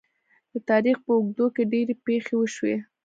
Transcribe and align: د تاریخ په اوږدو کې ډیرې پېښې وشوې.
د 0.51 0.53
تاریخ 0.69 0.97
په 1.05 1.11
اوږدو 1.17 1.45
کې 1.55 1.63
ډیرې 1.71 1.95
پېښې 2.05 2.33
وشوې. 2.37 2.75